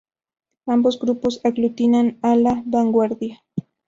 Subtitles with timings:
[0.65, 3.43] Ambos grupos aglutinan a la vanguardia.